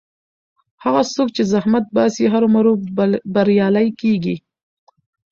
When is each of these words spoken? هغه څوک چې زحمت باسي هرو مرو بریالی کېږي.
هغه 0.83 1.01
څوک 1.13 1.27
چې 1.35 1.43
زحمت 1.53 1.85
باسي 1.95 2.25
هرو 2.33 2.47
مرو 2.55 2.73
بریالی 3.33 3.87
کېږي. 4.01 4.35